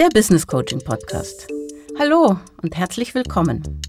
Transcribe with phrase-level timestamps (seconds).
[0.00, 1.46] Der Business Coaching Podcast.
[1.98, 3.82] Hallo und herzlich willkommen.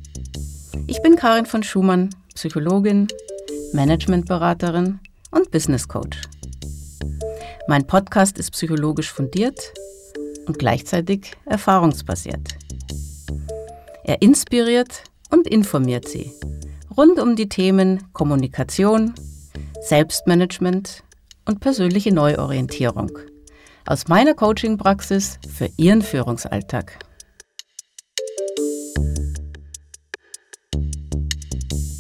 [0.88, 3.08] Ich bin Karin von Schumann, Psychologin,
[3.72, 5.00] Managementberaterin
[5.32, 6.20] und Business Coach.
[7.70, 9.72] Mein Podcast ist psychologisch fundiert
[10.48, 12.58] und gleichzeitig erfahrungsbasiert.
[14.04, 16.34] Er inspiriert und informiert Sie
[16.98, 19.14] rund um die Themen Kommunikation,
[19.80, 21.06] Selbstmanagement
[21.46, 23.18] und persönliche Neuorientierung
[23.86, 27.00] aus meiner Coaching-Praxis für Ihren Führungsalltag.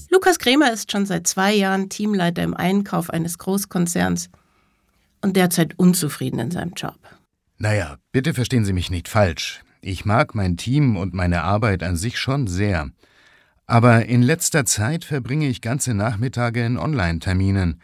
[0.09, 4.30] Lukas Kremer ist schon seit zwei Jahren Teamleiter im Einkauf eines Großkonzerns
[5.22, 6.99] und derzeit unzufrieden in seinem Job.
[7.58, 9.63] Naja, bitte verstehen Sie mich nicht falsch.
[9.81, 12.91] Ich mag mein Team und meine Arbeit an sich schon sehr.
[13.66, 17.81] Aber in letzter Zeit verbringe ich ganze Nachmittage in Online-Terminen,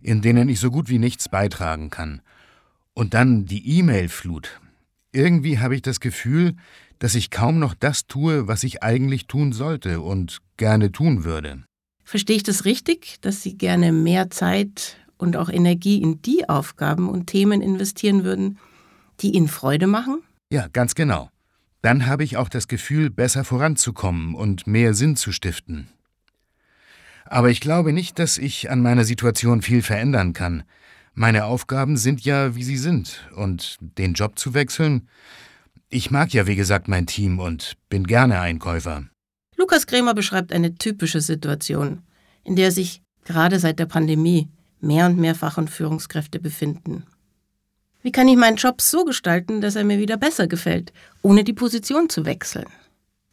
[0.00, 2.22] in denen ich so gut wie nichts beitragen kann.
[2.98, 4.60] Und dann die E-Mail-Flut.
[5.12, 6.56] Irgendwie habe ich das Gefühl,
[6.98, 11.62] dass ich kaum noch das tue, was ich eigentlich tun sollte und gerne tun würde.
[12.02, 17.08] Verstehe ich das richtig, dass Sie gerne mehr Zeit und auch Energie in die Aufgaben
[17.08, 18.58] und Themen investieren würden,
[19.20, 20.18] die Ihnen Freude machen?
[20.50, 21.30] Ja, ganz genau.
[21.82, 25.86] Dann habe ich auch das Gefühl, besser voranzukommen und mehr Sinn zu stiften.
[27.26, 30.64] Aber ich glaube nicht, dass ich an meiner Situation viel verändern kann.
[31.18, 35.08] Meine Aufgaben sind ja, wie sie sind, und den Job zu wechseln.
[35.88, 39.02] Ich mag ja, wie gesagt, mein Team und bin gerne Einkäufer.
[39.56, 42.02] Lukas Krämer beschreibt eine typische Situation,
[42.44, 44.46] in der sich gerade seit der Pandemie
[44.80, 47.02] mehr und mehr Fach- und Führungskräfte befinden.
[48.00, 51.52] Wie kann ich meinen Job so gestalten, dass er mir wieder besser gefällt, ohne die
[51.52, 52.68] Position zu wechseln?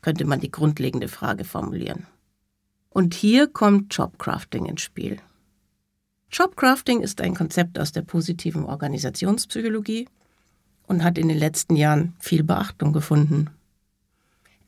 [0.02, 2.08] Könnte man die grundlegende Frage formulieren.
[2.90, 5.20] Und hier kommt Jobcrafting ins Spiel.
[6.32, 10.08] Jobcrafting ist ein Konzept aus der positiven Organisationspsychologie
[10.88, 13.50] und hat in den letzten Jahren viel Beachtung gefunden.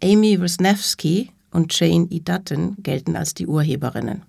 [0.02, 2.20] Amy Wisniewski und Jane E.
[2.20, 4.24] Dutton gelten als die Urheberinnen.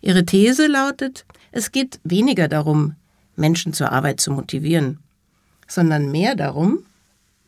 [0.00, 2.94] Ihre These lautet, es geht weniger darum,
[3.34, 4.98] Menschen zur Arbeit zu motivieren,
[5.66, 6.84] sondern mehr darum,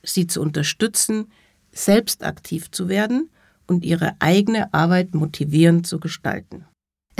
[0.02, 1.30] sie zu unterstützen,
[1.72, 3.30] selbst aktiv zu werden
[3.66, 6.64] und ihre eigene Arbeit motivierend zu gestalten.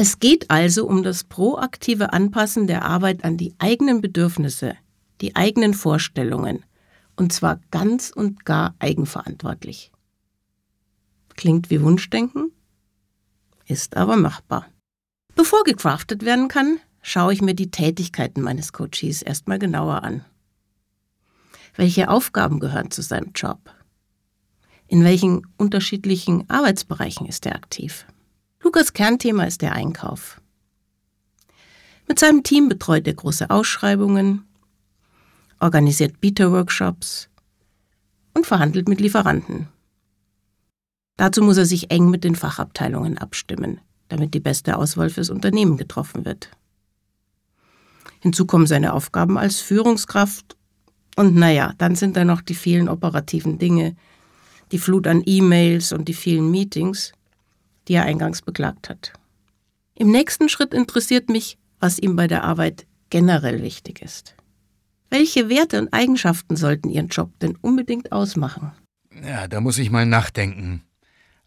[0.00, 4.76] Es geht also um das proaktive Anpassen der Arbeit an die eigenen Bedürfnisse,
[5.20, 6.64] die eigenen Vorstellungen,
[7.16, 9.91] und zwar ganz und gar eigenverantwortlich.
[11.34, 12.53] Klingt wie Wunschdenken,
[13.66, 14.69] ist aber machbar.
[15.34, 20.25] Bevor gecraftet werden kann, schaue ich mir die Tätigkeiten meines Coaches erstmal genauer an.
[21.75, 23.75] Welche Aufgaben gehören zu seinem Job?
[24.87, 28.06] In welchen unterschiedlichen Arbeitsbereichen ist er aktiv?
[28.62, 30.41] Lukas Kernthema ist der Einkauf.
[32.08, 34.44] Mit seinem Team betreut er große Ausschreibungen,
[35.60, 37.28] organisiert Bieterworkshops
[38.34, 39.69] und verhandelt mit Lieferanten.
[41.16, 45.76] Dazu muss er sich eng mit den Fachabteilungen abstimmen, damit die beste Auswahl fürs Unternehmen
[45.76, 46.50] getroffen wird.
[48.20, 50.56] Hinzu kommen seine Aufgaben als Führungskraft
[51.16, 53.96] und naja, dann sind da noch die vielen operativen Dinge,
[54.72, 57.12] die Flut an E-Mails und die vielen Meetings,
[57.88, 59.12] die er eingangs beklagt hat.
[59.94, 64.37] Im nächsten Schritt interessiert mich, was ihm bei der Arbeit generell wichtig ist.
[65.10, 68.72] Welche Werte und Eigenschaften sollten Ihren Job denn unbedingt ausmachen?
[69.25, 70.82] Ja, da muss ich mal nachdenken.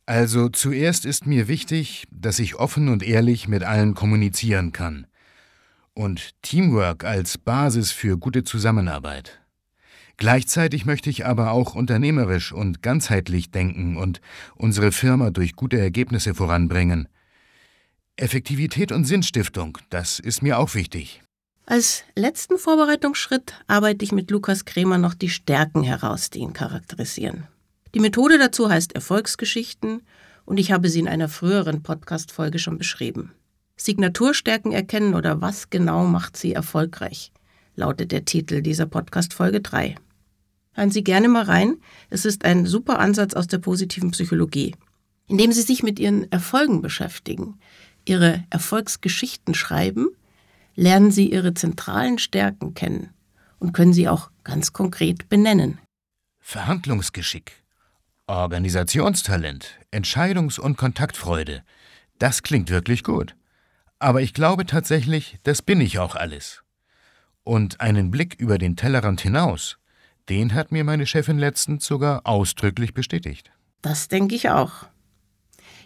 [0.05, 5.05] Also zuerst ist mir wichtig, dass ich offen und ehrlich mit allen kommunizieren kann.
[5.93, 9.40] Und Teamwork als Basis für gute Zusammenarbeit.
[10.21, 14.21] Gleichzeitig möchte ich aber auch unternehmerisch und ganzheitlich denken und
[14.53, 17.07] unsere Firma durch gute Ergebnisse voranbringen.
[18.17, 21.23] Effektivität und Sinnstiftung, das ist mir auch wichtig.
[21.65, 27.47] Als letzten Vorbereitungsschritt arbeite ich mit Lukas Kremer noch die Stärken heraus, die ihn charakterisieren.
[27.95, 30.03] Die Methode dazu heißt Erfolgsgeschichten
[30.45, 33.31] und ich habe sie in einer früheren Podcast-Folge schon beschrieben.
[33.75, 37.31] Signaturstärken erkennen oder was genau macht sie erfolgreich,
[37.75, 39.95] lautet der Titel dieser Podcast-Folge 3.
[40.73, 41.77] Hören Sie gerne mal rein.
[42.09, 44.75] Es ist ein super Ansatz aus der positiven Psychologie,
[45.27, 47.59] indem Sie sich mit Ihren Erfolgen beschäftigen,
[48.05, 50.07] Ihre Erfolgsgeschichten schreiben,
[50.75, 53.09] lernen Sie Ihre zentralen Stärken kennen
[53.61, 55.79] und können sie auch ganz konkret benennen.
[56.39, 57.63] Verhandlungsgeschick,
[58.27, 61.63] Organisationstalent, Entscheidungs- und Kontaktfreude.
[62.17, 63.35] Das klingt wirklich gut.
[63.99, 66.63] Aber ich glaube tatsächlich, das bin ich auch alles.
[67.43, 69.77] Und einen Blick über den Tellerrand hinaus,
[70.29, 73.51] den hat mir meine Chefin letztens sogar ausdrücklich bestätigt.
[73.81, 74.85] Das denke ich auch.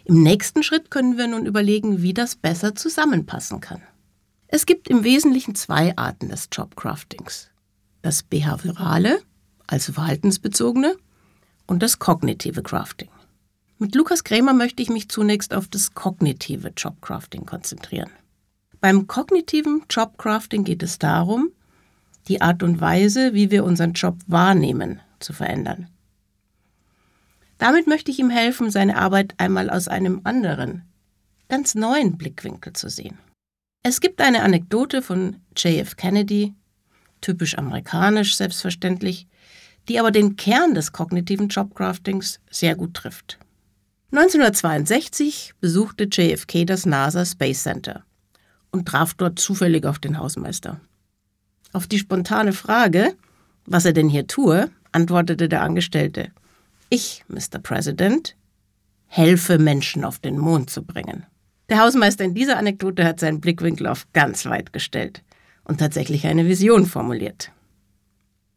[0.04, 3.82] Im nächsten Schritt können wir nun überlegen, wie das besser zusammenpassen kann.
[4.48, 7.50] Es gibt im Wesentlichen zwei Arten des Jobcraftings.
[8.02, 9.20] Das behaviorale,
[9.66, 10.96] also verhaltensbezogene,
[11.66, 13.08] und das kognitive Crafting.
[13.78, 18.10] Mit Lukas Krämer möchte ich mich zunächst auf das kognitive Jobcrafting konzentrieren.
[18.80, 21.50] Beim kognitiven Jobcrafting geht es darum,
[22.28, 25.88] die Art und Weise, wie wir unseren Job wahrnehmen, zu verändern.
[27.58, 30.82] Damit möchte ich ihm helfen, seine Arbeit einmal aus einem anderen,
[31.48, 33.18] ganz neuen Blickwinkel zu sehen.
[33.82, 36.54] Es gibt eine Anekdote von JF Kennedy,
[37.20, 39.26] typisch amerikanisch selbstverständlich,
[39.88, 43.38] die aber den Kern des kognitiven Jobcraftings sehr gut trifft.
[44.12, 48.04] 1962 besuchte JFK das NASA Space Center
[48.70, 50.80] und traf dort zufällig auf den Hausmeister.
[51.76, 53.12] Auf die spontane Frage,
[53.66, 56.30] was er denn hier tue, antwortete der Angestellte,
[56.88, 57.58] ich, Mr.
[57.62, 58.34] President,
[59.08, 61.26] helfe Menschen auf den Mond zu bringen.
[61.68, 65.22] Der Hausmeister in dieser Anekdote hat seinen Blickwinkel auf ganz weit gestellt
[65.64, 67.52] und tatsächlich eine Vision formuliert.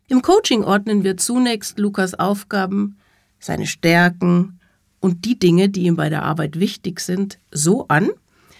[0.07, 2.99] Im Coaching ordnen wir zunächst Lukas Aufgaben,
[3.37, 4.61] seine Stärken
[5.01, 8.11] und die Dinge, die ihm bei der Arbeit wichtig sind, so an,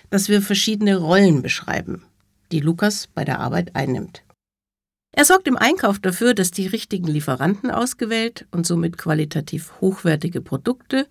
[0.10, 2.04] dass wir verschiedene Rollen beschreiben,
[2.52, 4.24] die Lukas bei der Arbeit einnimmt.
[5.20, 11.10] Er sorgt im Einkauf dafür, dass die richtigen Lieferanten ausgewählt und somit qualitativ hochwertige Produkte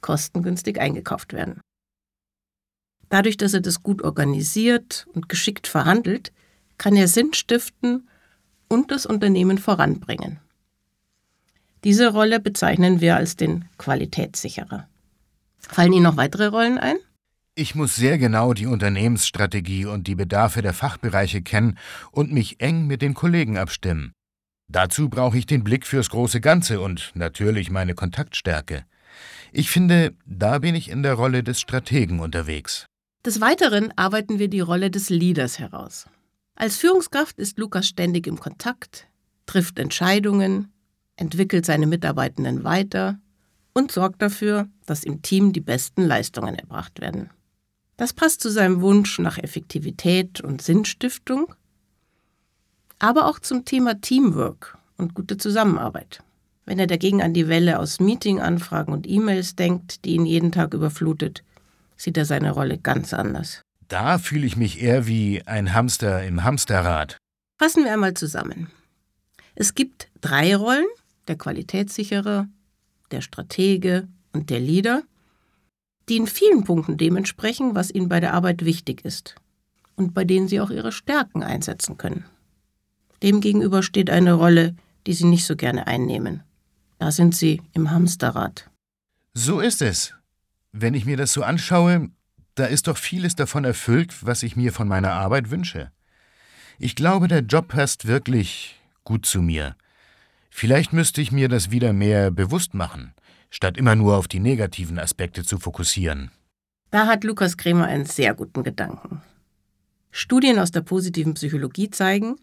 [0.00, 1.60] kostengünstig eingekauft werden.
[3.08, 6.32] Dadurch, dass er das gut organisiert und geschickt verhandelt,
[6.78, 8.08] kann er Sinn stiften
[8.68, 10.38] und das Unternehmen voranbringen.
[11.82, 14.88] Diese Rolle bezeichnen wir als den Qualitätssicherer.
[15.58, 16.98] Fallen Ihnen noch weitere Rollen ein?
[17.60, 21.76] Ich muss sehr genau die Unternehmensstrategie und die Bedarfe der Fachbereiche kennen
[22.12, 24.12] und mich eng mit den Kollegen abstimmen.
[24.68, 28.84] Dazu brauche ich den Blick fürs große Ganze und natürlich meine Kontaktstärke.
[29.50, 32.86] Ich finde, da bin ich in der Rolle des Strategen unterwegs.
[33.26, 36.06] Des Weiteren arbeiten wir die Rolle des Leaders heraus.
[36.54, 39.08] Als Führungskraft ist Lukas ständig im Kontakt,
[39.46, 40.72] trifft Entscheidungen,
[41.16, 43.18] entwickelt seine Mitarbeitenden weiter
[43.72, 47.30] und sorgt dafür, dass im Team die besten Leistungen erbracht werden.
[47.98, 51.52] Das passt zu seinem Wunsch nach Effektivität und Sinnstiftung,
[53.00, 56.20] aber auch zum Thema Teamwork und gute Zusammenarbeit.
[56.64, 60.74] Wenn er dagegen an die Welle aus Meeting-Anfragen und E-Mails denkt, die ihn jeden Tag
[60.74, 61.42] überflutet,
[61.96, 63.62] sieht er seine Rolle ganz anders.
[63.88, 67.16] Da fühle ich mich eher wie ein Hamster im Hamsterrad.
[67.58, 68.70] Fassen wir einmal zusammen.
[69.56, 70.86] Es gibt drei Rollen,
[71.26, 72.46] der Qualitätssicherer,
[73.10, 75.02] der Stratege und der Leader,
[76.08, 79.34] die in vielen Punkten dem entsprechen, was ihnen bei der Arbeit wichtig ist
[79.96, 82.24] und bei denen sie auch ihre Stärken einsetzen können.
[83.22, 84.76] Demgegenüber steht eine Rolle,
[85.06, 86.42] die sie nicht so gerne einnehmen.
[86.98, 88.70] Da sind sie im Hamsterrad.
[89.34, 90.14] So ist es.
[90.72, 92.10] Wenn ich mir das so anschaue,
[92.54, 95.90] da ist doch vieles davon erfüllt, was ich mir von meiner Arbeit wünsche.
[96.78, 99.76] Ich glaube, der Job passt wirklich gut zu mir.
[100.50, 103.14] Vielleicht müsste ich mir das wieder mehr bewusst machen,
[103.50, 106.30] statt immer nur auf die negativen Aspekte zu fokussieren.
[106.90, 109.22] Da hat Lukas Kremer einen sehr guten Gedanken.
[110.10, 112.36] Studien aus der positiven Psychologie zeigen,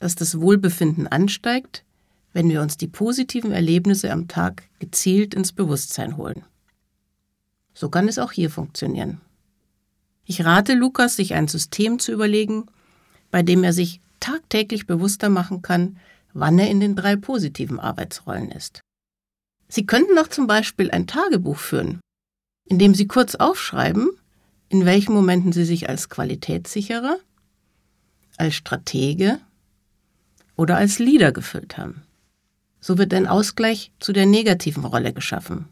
[0.00, 1.84] dass das Wohlbefinden ansteigt,
[2.32, 6.44] wenn wir uns die positiven Erlebnisse am Tag gezielt ins Bewusstsein holen.
[7.72, 9.20] So kann es auch hier funktionieren.
[10.24, 12.66] Ich rate Lukas, sich ein System zu überlegen,
[13.30, 15.98] bei dem er sich tagtäglich bewusster machen kann,
[16.32, 18.80] wann er in den drei positiven Arbeitsrollen ist.
[19.74, 21.98] Sie könnten auch zum Beispiel ein Tagebuch führen,
[22.64, 24.08] in dem Sie kurz aufschreiben,
[24.68, 27.18] in welchen Momenten Sie sich als Qualitätssicherer,
[28.36, 29.40] als Stratege
[30.54, 32.04] oder als Leader gefüllt haben.
[32.78, 35.68] So wird ein Ausgleich zu der negativen Rolle geschaffen.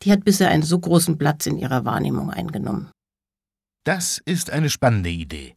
[0.00, 2.90] Die hat bisher einen so großen Platz in Ihrer Wahrnehmung eingenommen.
[3.84, 5.54] Das ist eine spannende Idee.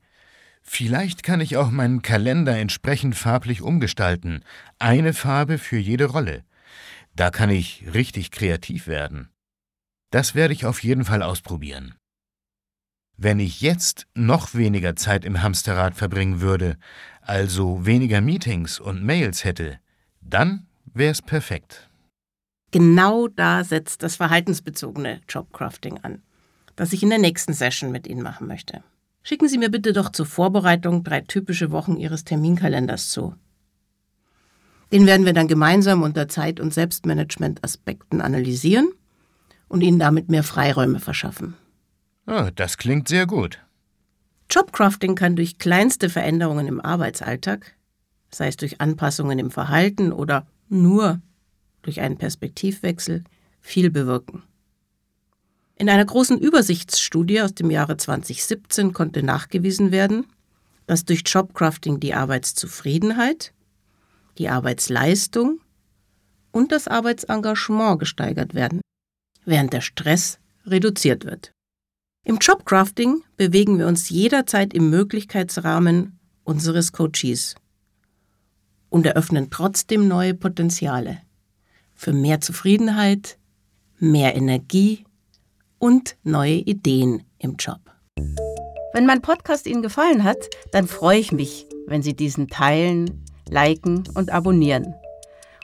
[0.62, 4.44] Vielleicht kann ich auch meinen Kalender entsprechend farblich umgestalten.
[4.78, 6.44] Eine Farbe für jede Rolle.
[7.17, 9.29] Da kann ich richtig kreativ werden.
[10.12, 11.95] Das werde ich auf jeden Fall ausprobieren.
[13.17, 16.77] Wenn ich jetzt noch weniger Zeit im Hamsterrad verbringen würde,
[17.21, 19.79] also weniger Meetings und Mails hätte,
[20.21, 21.89] dann wäre es perfekt.
[22.69, 26.21] Genau da setzt das verhaltensbezogene Jobcrafting an,
[26.75, 28.83] das ich in der nächsten Session mit Ihnen machen möchte.
[29.24, 33.36] Schicken Sie mir bitte doch zur Vorbereitung drei typische Wochen Ihres Terminkalenders zu.
[34.91, 38.89] Den werden wir dann gemeinsam unter Zeit- und Selbstmanagement-Aspekten analysieren
[39.67, 41.56] und Ihnen damit mehr Freiräume verschaffen.
[42.25, 43.60] Oh, das klingt sehr gut.
[44.50, 47.75] Jobcrafting kann durch kleinste Veränderungen im Arbeitsalltag,
[48.32, 51.22] sei es durch Anpassungen im Verhalten oder nur
[51.82, 53.24] durch einen Perspektivwechsel,
[53.60, 54.44] viel bewirken.
[55.75, 60.25] In einer großen Übersichtsstudie aus dem Jahre 2017 konnte nachgewiesen werden,
[60.88, 63.53] dass durch Jobcrafting die Arbeitszufriedenheit,
[64.38, 65.60] die Arbeitsleistung
[66.51, 68.82] und das Arbeitsengagement gesteigert werden,
[69.46, 71.51] während der Stress reduziert wird.
[72.25, 77.56] Im Jobcrafting bewegen wir uns jederzeit im Möglichkeitsrahmen unseres Coaches
[78.89, 81.22] und eröffnen trotzdem neue Potenziale
[81.94, 83.38] für mehr Zufriedenheit,
[84.00, 85.06] mehr Energie
[85.79, 87.79] und neue Ideen im Job.
[88.94, 94.04] Wenn mein Podcast Ihnen gefallen hat, dann freue ich mich, wenn Sie diesen teilen, liken
[94.13, 94.94] und abonnieren.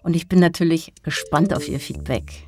[0.03, 2.47] Und ich bin natürlich gespannt auf Ihr Feedback.